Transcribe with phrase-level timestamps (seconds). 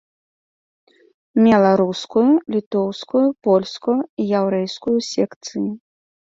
[1.43, 2.23] Мела рускую,
[2.55, 5.69] літоўскую, польскую і яўрэйскую секцыі.